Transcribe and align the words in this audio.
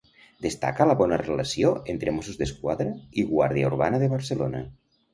Destaca 0.45 0.87
la 0.91 0.95
bona 1.01 1.19
relació 1.23 1.75
entre 1.95 2.15
Mossos 2.17 2.41
d'Esquadra 2.41 2.97
i 3.23 3.29
Guàrdia 3.31 3.73
Urbana 3.73 4.05
de 4.07 4.13
Barcelona. 4.19 4.69